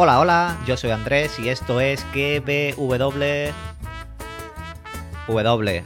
[0.00, 3.52] Hola, hola, yo soy Andrés y esto es KBW.
[5.26, 5.84] W.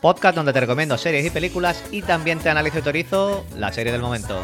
[0.00, 3.90] Podcast donde te recomiendo series y películas y también te analizo y teorizo la serie
[3.90, 4.40] del momento.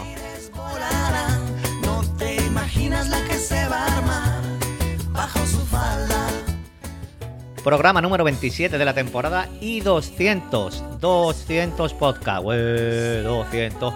[7.64, 11.00] Programa número 27 de la temporada y 200.
[11.00, 12.44] 200 podcast.
[12.44, 13.94] Ué, 200.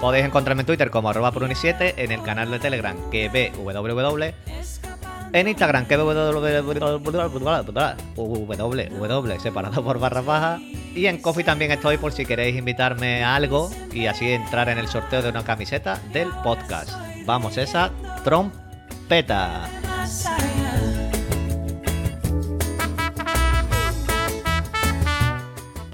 [0.00, 4.34] Podéis encontrarme en Twitter como arroba pruni7, en el canal de Telegram que www,
[5.32, 6.80] en Instagram que www,
[9.40, 10.60] separado por barras bajas,
[10.94, 14.78] y en Coffee también estoy por si queréis invitarme a algo y así entrar en
[14.78, 16.90] el sorteo de una camiseta del podcast.
[17.24, 17.90] Vamos, esa
[18.24, 19.68] trompeta.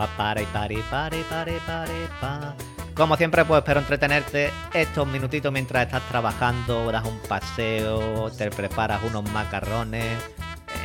[0.06, 2.54] Pare, pare, pare, pare, pare, pa.
[2.94, 9.02] Como siempre, pues espero entretenerte estos minutitos mientras estás trabajando, das un paseo, te preparas
[9.04, 10.18] unos macarrones,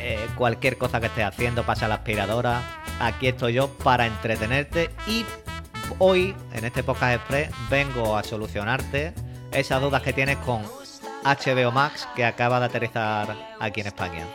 [0.00, 2.62] eh, cualquier cosa que estés haciendo, pasa la aspiradora.
[3.00, 5.24] Aquí estoy yo para entretenerte y
[5.98, 9.12] hoy, en este podcast express, vengo a solucionarte
[9.50, 10.62] esas dudas que tienes con
[11.24, 14.26] HBO Max que acaba de aterrizar aquí en España.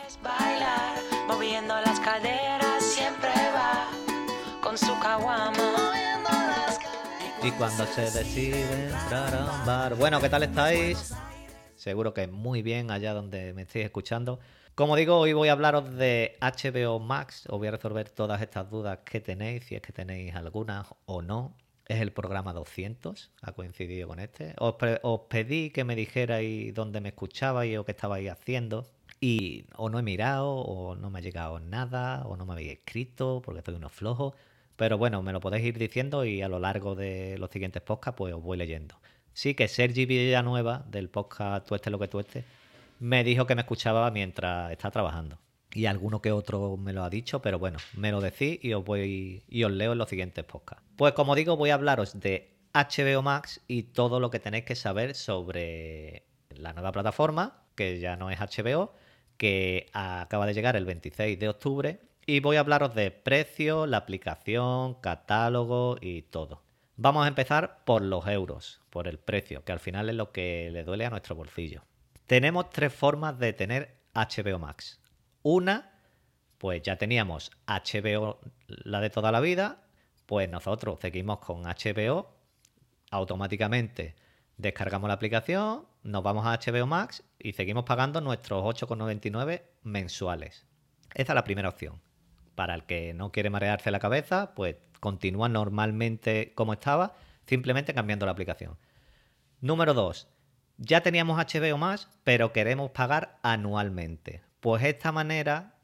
[7.42, 9.94] Y cuando se decide entrar a un bar.
[9.94, 11.14] Bueno, ¿qué tal estáis?
[11.74, 14.40] Seguro que muy bien allá donde me estéis escuchando.
[14.74, 17.46] Como digo, hoy voy a hablaros de HBO Max.
[17.48, 21.22] Os voy a resolver todas estas dudas que tenéis, si es que tenéis algunas o
[21.22, 21.56] no.
[21.86, 24.54] Es el programa 200, ha coincidido con este.
[24.58, 28.86] Os, os pedí que me dijerais dónde me escuchabais o qué estabais haciendo.
[29.18, 32.72] Y o no he mirado, o no me ha llegado nada, o no me habéis
[32.72, 34.34] escrito, porque soy unos flojos.
[34.76, 38.16] Pero bueno, me lo podéis ir diciendo y a lo largo de los siguientes podcasts
[38.16, 38.96] pues os voy leyendo.
[39.32, 42.44] Sí que Sergi Villanueva, del podcast Tueste lo que tueste,
[42.98, 45.38] me dijo que me escuchaba mientras estaba trabajando.
[45.72, 48.84] Y alguno que otro me lo ha dicho, pero bueno, me lo decís y os
[48.84, 50.84] voy y os leo en los siguientes podcasts.
[50.96, 54.74] Pues como digo, voy a hablaros de HBO Max y todo lo que tenéis que
[54.74, 58.92] saber sobre la nueva plataforma, que ya no es HBO,
[59.36, 62.00] que acaba de llegar el 26 de octubre.
[62.26, 66.62] Y voy a hablaros de precio, la aplicación, catálogo y todo.
[66.96, 70.68] Vamos a empezar por los euros, por el precio, que al final es lo que
[70.70, 71.82] le duele a nuestro bolsillo.
[72.26, 75.00] Tenemos tres formas de tener HBO Max.
[75.42, 75.92] Una,
[76.58, 79.82] pues ya teníamos HBO, la de toda la vida,
[80.26, 82.34] pues nosotros seguimos con HBO,
[83.10, 84.14] automáticamente
[84.58, 90.66] descargamos la aplicación, nos vamos a HBO Max y seguimos pagando nuestros 8,99 mensuales.
[91.14, 92.00] Esa es la primera opción.
[92.54, 97.14] Para el que no quiere marearse la cabeza, pues continúa normalmente como estaba,
[97.46, 98.76] simplemente cambiando la aplicación.
[99.60, 100.28] Número 2.
[100.78, 104.42] Ya teníamos HBO más, pero queremos pagar anualmente.
[104.60, 105.74] Pues esta manera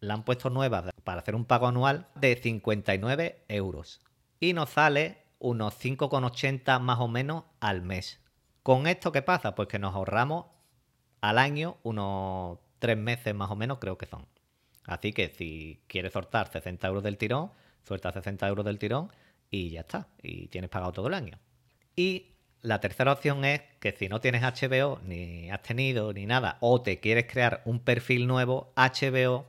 [0.00, 4.00] la han puesto nueva para hacer un pago anual de 59 euros.
[4.40, 8.20] Y nos sale unos 5,80 más o menos al mes.
[8.62, 9.54] ¿Con esto qué pasa?
[9.54, 10.46] Pues que nos ahorramos
[11.20, 14.26] al año unos 3 meses más o menos, creo que son.
[14.86, 17.52] Así que si quieres soltar 60 euros del tirón,
[17.82, 19.10] suelta 60 euros del tirón
[19.50, 20.08] y ya está.
[20.22, 21.38] Y tienes pagado todo el año.
[21.96, 26.56] Y la tercera opción es que si no tienes HBO, ni has tenido, ni nada,
[26.60, 29.46] o te quieres crear un perfil nuevo, HBO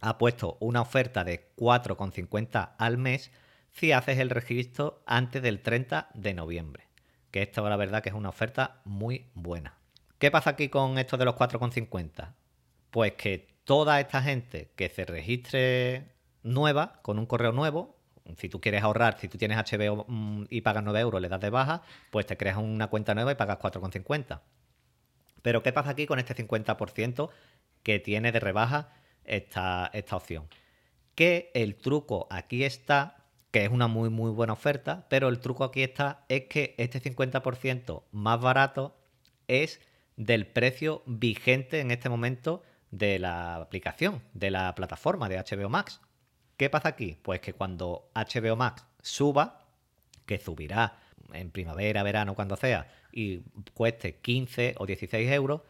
[0.00, 3.32] ha puesto una oferta de 4,50 al mes
[3.70, 6.86] si haces el registro antes del 30 de noviembre.
[7.30, 9.78] Que esto la verdad que es una oferta muy buena.
[10.18, 12.34] ¿Qué pasa aquí con esto de los 4,50?
[12.90, 17.96] Pues que toda esta gente que se registre nueva, con un correo nuevo,
[18.38, 21.40] si tú quieres ahorrar, si tú tienes HBO mm, y pagas 9 euros, le das
[21.40, 24.40] de baja, pues te creas una cuenta nueva y pagas 4,50.
[25.42, 27.30] Pero ¿qué pasa aquí con este 50%
[27.82, 28.92] que tiene de rebaja
[29.24, 30.48] esta, esta opción?
[31.14, 35.64] Que el truco aquí está, que es una muy muy buena oferta, pero el truco
[35.64, 38.96] aquí está es que este 50% más barato
[39.48, 39.80] es
[40.16, 42.62] del precio vigente en este momento
[42.98, 46.00] de la aplicación, de la plataforma de HBO Max.
[46.56, 47.18] ¿Qué pasa aquí?
[47.22, 49.66] Pues que cuando HBO Max suba,
[50.26, 50.98] que subirá
[51.32, 53.40] en primavera, verano, cuando sea, y
[53.74, 55.62] cueste 15 o 16 euros,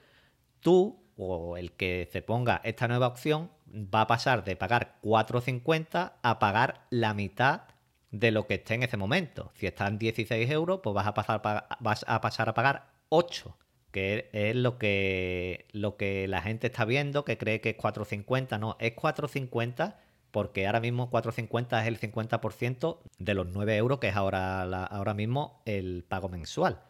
[0.61, 6.13] tú o el que se ponga esta nueva opción va a pasar de pagar 4,50
[6.23, 7.63] a pagar la mitad
[8.11, 9.51] de lo que esté en ese momento.
[9.55, 11.43] Si están 16 euros, pues vas a pasar,
[11.81, 13.57] vas a, pasar a pagar 8.
[13.95, 18.59] Que es lo que, lo que la gente está viendo, que cree que es 4.50.
[18.59, 19.95] No, es 4.50
[20.33, 25.15] porque ahora mismo 4.50 es el 50% de los 9 euros que es ahora, ahora
[25.15, 26.81] mismo el pago mensual.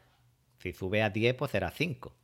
[0.57, 2.17] Si sube a 10, pues será 5.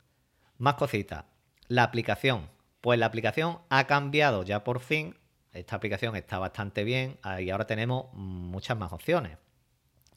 [0.57, 1.25] Más cositas.
[1.67, 2.49] La aplicación.
[2.81, 5.15] Pues la aplicación ha cambiado ya por fin.
[5.53, 9.37] Esta aplicación está bastante bien ah, y ahora tenemos muchas más opciones.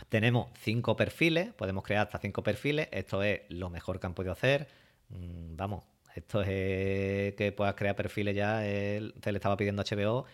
[0.08, 2.88] Tenemos cinco perfiles, podemos crear hasta cinco perfiles.
[2.92, 4.68] Esto es lo mejor que han podido hacer.
[5.08, 5.84] Mm, Vamos,
[6.14, 8.60] esto es que puedas crear perfiles ya.
[8.60, 10.24] Se le estaba pidiendo HBO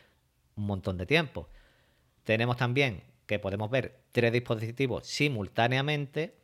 [0.57, 1.49] un montón de tiempo.
[2.25, 6.35] Tenemos también que podemos ver tres dispositivos simultáneamente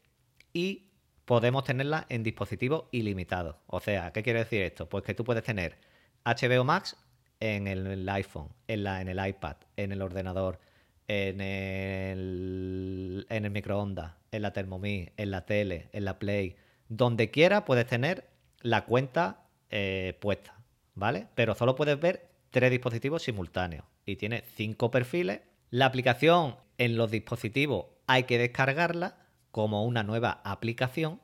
[0.53, 0.91] y
[1.25, 3.57] podemos tenerla en dispositivos ilimitados.
[3.67, 4.89] O sea, ¿qué quiere decir esto?
[4.89, 5.77] Pues que tú puedes tener
[6.25, 6.97] HBO Max
[7.41, 10.61] en el iPhone, en, la, en el iPad, en el ordenador,
[11.09, 16.57] en el, en el microondas, en la Thermomix, en la tele, en la Play.
[16.89, 18.29] Donde quiera puedes tener
[18.61, 20.55] la cuenta eh, puesta,
[20.95, 21.27] ¿vale?
[21.35, 25.41] Pero solo puedes ver tres dispositivos simultáneos y tiene cinco perfiles.
[25.71, 29.19] La aplicación en los dispositivos hay que descargarla
[29.51, 31.21] como una nueva aplicación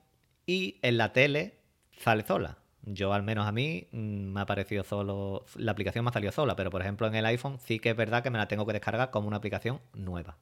[0.46, 1.58] y en la tele
[1.98, 2.58] sale sola.
[2.84, 3.96] Yo al menos a mí mm,
[4.32, 7.26] me ha parecido solo, la aplicación me ha salido sola, pero por ejemplo en el
[7.26, 10.36] iPhone sí que es verdad que me la tengo que descargar como una aplicación nueva.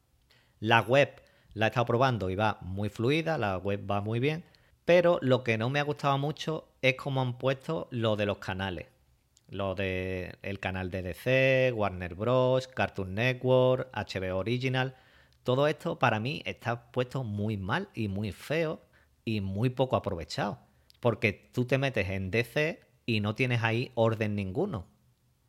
[0.58, 1.10] La web
[1.54, 4.44] la he estado probando y va muy fluida, la web va muy bien,
[4.84, 8.38] pero lo que no me ha gustado mucho es cómo han puesto lo de los
[8.38, 8.86] canales.
[9.48, 14.94] Lo de el canal de DC, Warner Bros, Cartoon Network, HBO Original.
[15.42, 18.80] Todo esto para mí está puesto muy mal y muy feo
[19.24, 20.58] y muy poco aprovechado.
[21.00, 24.86] Porque tú te metes en DC y no tienes ahí orden ninguno.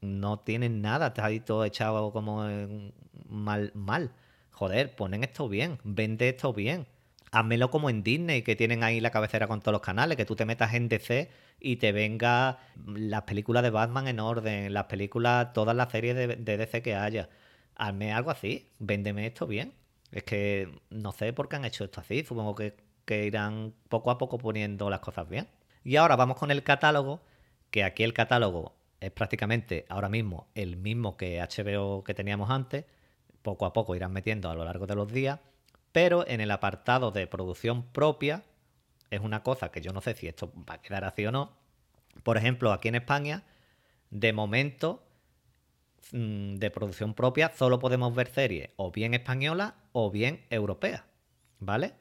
[0.01, 2.93] No tienes nada, está ahí todo echado como en
[3.27, 4.11] mal, mal.
[4.51, 6.87] Joder, ponen esto bien, vende esto bien.
[7.31, 10.35] Házmelo como en Disney, que tienen ahí la cabecera con todos los canales, que tú
[10.35, 15.53] te metas en DC y te venga las películas de Batman en orden, las películas,
[15.53, 17.29] todas las series de, de DC que haya.
[17.75, 19.73] Hazme algo así, véndeme esto bien.
[20.11, 22.75] Es que no sé por qué han hecho esto así, supongo que,
[23.11, 25.49] que irán poco a poco poniendo las cosas bien.
[25.83, 27.19] Y ahora vamos con el catálogo,
[27.69, 32.85] que aquí el catálogo es prácticamente ahora mismo el mismo que HBO que teníamos antes,
[33.41, 35.41] poco a poco irán metiendo a lo largo de los días,
[35.91, 38.43] pero en el apartado de producción propia
[39.09, 41.51] es una cosa que yo no sé si esto va a quedar así o no.
[42.23, 43.43] Por ejemplo, aquí en España,
[44.09, 45.03] de momento,
[46.13, 51.03] mm, de producción propia, solo podemos ver series o bien españolas o bien europeas,
[51.59, 51.99] ¿vale?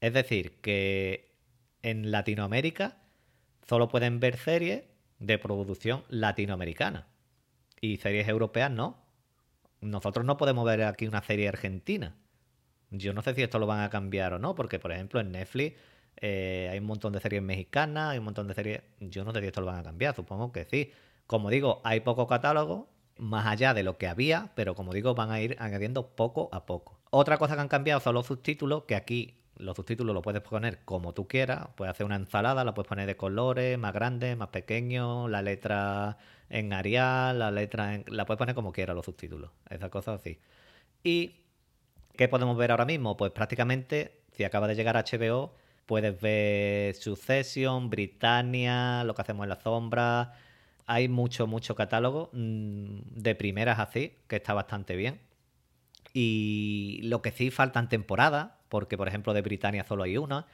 [0.00, 1.34] Es decir, que
[1.82, 2.98] en Latinoamérica
[3.66, 4.84] solo pueden ver series
[5.18, 7.06] de producción latinoamericana
[7.80, 9.04] y series europeas no.
[9.80, 12.16] Nosotros no podemos ver aquí una serie argentina.
[12.90, 15.32] Yo no sé si esto lo van a cambiar o no, porque por ejemplo en
[15.32, 15.76] Netflix
[16.20, 18.82] eh, hay un montón de series mexicanas, hay un montón de series...
[19.00, 20.92] Yo no sé si esto lo van a cambiar, supongo que sí.
[21.26, 25.30] Como digo, hay poco catálogo, más allá de lo que había, pero como digo, van
[25.30, 26.98] a ir añadiendo poco a poco.
[27.10, 30.84] Otra cosa que han cambiado son los subtítulos, que aquí los subtítulos los puedes poner
[30.84, 34.48] como tú quieras, puedes hacer una ensalada, la puedes poner de colores, más grande, más
[34.48, 36.18] pequeño, la letra
[36.48, 38.04] en Arial, la letra en...
[38.08, 40.38] la puedes poner como quieras los subtítulos, esas cosas así.
[41.02, 41.42] Y
[42.16, 43.16] ¿qué podemos ver ahora mismo?
[43.16, 45.54] Pues prácticamente, si acaba de llegar HBO,
[45.86, 50.34] puedes ver Succession, Britannia, lo que hacemos en la sombra.
[50.86, 55.20] Hay mucho, mucho catálogo mm, de primeras así, que está bastante bien.
[56.12, 60.46] Y lo que sí faltan temporadas, porque por ejemplo de Britannia solo hay una.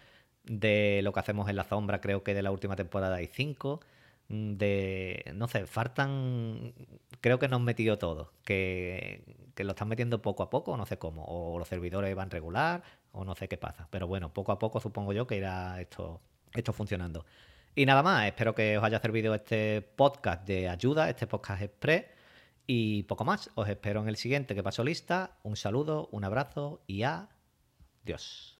[0.44, 3.80] De lo que hacemos en la sombra, creo que de la última temporada hay cinco.
[4.28, 5.32] Mm, De.
[5.34, 6.74] No sé, faltan.
[7.20, 8.32] Creo que nos han metido todo.
[8.44, 11.24] Que, que lo están metiendo poco a poco, no sé cómo.
[11.26, 13.88] O los servidores van regular, o no sé qué pasa.
[13.90, 16.20] Pero bueno, poco a poco supongo yo que irá esto,
[16.52, 17.24] esto funcionando.
[17.74, 22.04] Y nada más, espero que os haya servido este podcast de ayuda, este podcast express.
[22.66, 23.50] Y poco más.
[23.54, 25.36] Os espero en el siguiente que paso lista.
[25.42, 27.02] Un saludo, un abrazo y
[28.04, 28.52] adiós.